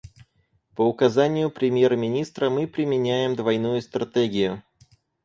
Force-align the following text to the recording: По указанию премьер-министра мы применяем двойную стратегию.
По 0.73 0.81
указанию 0.87 1.51
премьер-министра 1.51 2.49
мы 2.49 2.65
применяем 2.65 3.35
двойную 3.35 3.83
стратегию. 3.83 4.63